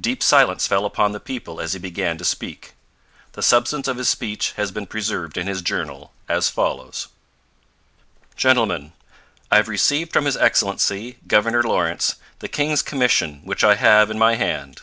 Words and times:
Deep 0.00 0.22
silence 0.22 0.68
fell 0.68 0.84
upon 0.86 1.10
the 1.10 1.18
people 1.18 1.60
as 1.60 1.72
he 1.72 1.80
began 1.80 2.16
to 2.16 2.24
speak. 2.24 2.74
The 3.32 3.42
substance 3.42 3.88
of 3.88 3.96
his 3.96 4.08
speech 4.08 4.52
has 4.52 4.70
been 4.70 4.86
preserved 4.86 5.36
in 5.36 5.48
his 5.48 5.62
Journal, 5.62 6.12
as 6.28 6.48
follows: 6.48 7.08
Gentlemen, 8.36 8.92
I 9.50 9.56
have 9.56 9.66
received 9.68 10.12
from 10.12 10.26
His 10.26 10.36
Excellency, 10.36 11.18
Governor 11.26 11.64
Lawrence, 11.64 12.14
the 12.38 12.46
King's 12.46 12.82
commission 12.82 13.40
which 13.42 13.64
I 13.64 13.74
have 13.74 14.12
in 14.12 14.16
my 14.16 14.36
hand. 14.36 14.82